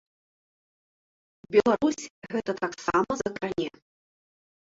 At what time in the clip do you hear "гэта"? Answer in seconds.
2.33-2.51